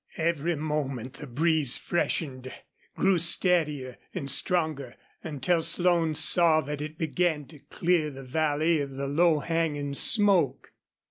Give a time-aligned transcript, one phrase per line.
[0.17, 2.51] Every moment the breeze freshened,
[2.95, 8.93] grew steadier and stronger, until Slone saw that it began to clear the valley of
[8.93, 10.73] the low hanging smoke.